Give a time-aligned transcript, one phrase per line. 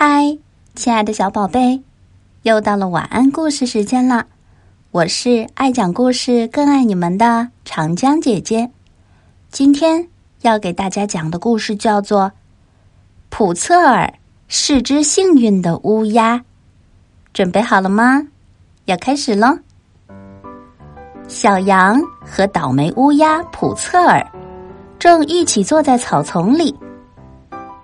[0.00, 0.38] 嗨，
[0.76, 1.82] 亲爱的小宝贝，
[2.42, 4.24] 又到了晚安故事时间了。
[4.92, 8.70] 我是爱讲故事、更爱你们的长江姐姐。
[9.50, 10.06] 今天
[10.42, 12.26] 要给大家讲的故事叫做
[13.28, 14.14] 《普策尔
[14.46, 16.36] 是只幸运的乌鸦》。
[17.34, 18.24] 准备好了吗？
[18.84, 19.58] 要开始喽！
[21.26, 24.24] 小羊和倒霉乌鸦普策尔
[24.96, 26.72] 正一起坐在草丛里。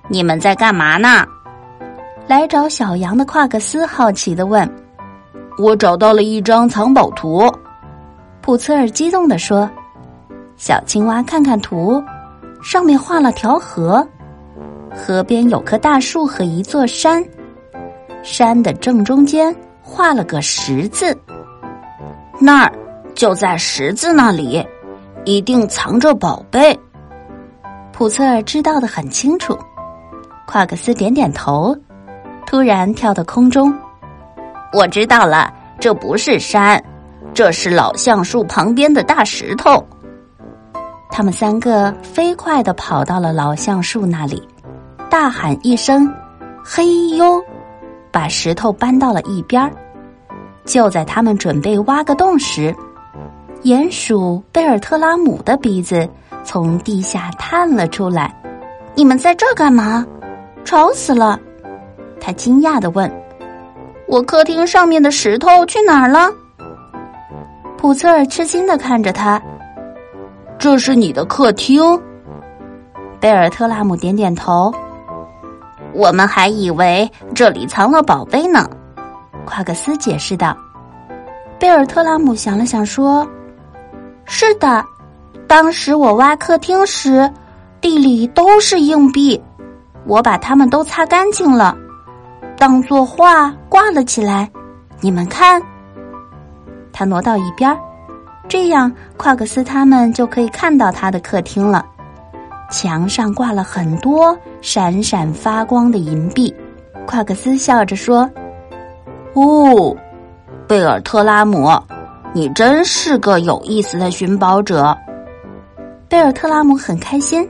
[0.08, 1.26] 你们在干嘛呢？
[2.26, 4.68] 来找小羊的夸克斯好奇的问
[5.58, 7.42] ：“我找到了一张藏宝图。”
[8.40, 9.70] 普策尔激动的说
[10.56, 12.02] ：“小青蛙看看图，
[12.62, 14.06] 上面画了条河，
[14.94, 17.22] 河边有棵大树和一座山，
[18.22, 21.16] 山的正中间画了个十字。
[22.40, 22.72] 那儿
[23.14, 24.66] 就在十字那里，
[25.26, 26.78] 一定藏着宝贝。”
[27.92, 29.58] 普策尔知道的很清楚。
[30.46, 31.76] 夸克斯点点头。
[32.46, 33.72] 突然跳到空中，
[34.72, 36.82] 我知道了，这不是山，
[37.32, 39.84] 这是老橡树旁边的大石头。
[41.10, 44.46] 他们三个飞快的跑到了老橡树那里，
[45.08, 46.12] 大喊一声
[46.64, 47.42] “嘿呦”，
[48.12, 49.70] 把石头搬到了一边儿。
[50.64, 52.74] 就在他们准备挖个洞时，
[53.62, 56.08] 鼹鼠贝尔特拉姆的鼻子
[56.44, 58.34] 从地下探了出来。
[58.94, 60.06] “你们在这干嘛？
[60.64, 61.38] 吵死了！”
[62.24, 63.10] 他惊讶的问
[64.08, 66.32] ：“我客厅上面的石头去哪儿了？”
[67.76, 69.38] 普策尔吃惊的看着他
[70.58, 72.00] ：“这是你的客厅。”
[73.20, 74.72] 贝尔特拉姆点点头
[75.92, 78.66] ：“我们还以为这里藏了宝贝呢。”
[79.44, 80.56] 夸克斯解释道。
[81.58, 83.28] 贝尔特拉姆想了想说
[84.24, 84.82] ：“是的，
[85.46, 87.30] 当时我挖客厅时，
[87.82, 89.38] 地里都是硬币，
[90.06, 91.76] 我把它们都擦干净了。”
[92.56, 94.50] 当作画挂了起来，
[95.00, 95.60] 你们看。
[96.92, 97.76] 他挪到一边儿，
[98.48, 101.84] 这样夸克斯他们就可以看到他的客厅了。
[102.70, 106.54] 墙上挂了很多闪闪发光的银币。
[107.06, 108.28] 夸克斯笑着说
[109.34, 109.94] ：“哦，
[110.66, 111.70] 贝尔特拉姆，
[112.32, 114.96] 你真是个有意思的寻宝者。”
[116.08, 117.46] 贝尔特拉姆很开心。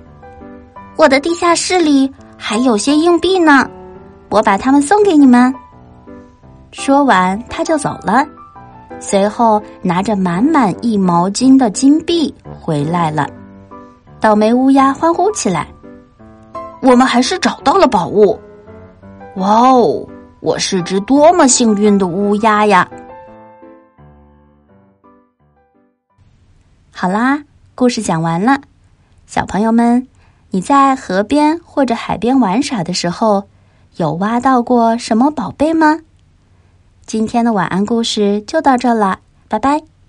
[0.97, 3.69] 我的地下室里还有些硬币呢。
[4.35, 5.55] 我把它们送给你们。
[6.73, 8.27] 说完，他就走了，
[8.99, 13.29] 随后拿着满满一毛巾的金币回来了。
[14.19, 15.69] 倒霉乌鸦欢呼起来
[16.83, 18.37] ：“我们还是找到了宝物！
[19.37, 20.05] 哇哦，
[20.41, 22.91] 我是只多么幸运的乌鸦呀！”
[26.91, 27.41] 好啦，
[27.77, 28.61] 故事讲完了。
[29.27, 30.05] 小朋友们，
[30.51, 33.45] 你在河边或者海边玩耍的时候。
[33.97, 36.01] 有挖到过什么宝贝吗？
[37.07, 39.94] 今天的晚安故事就到这了，拜拜。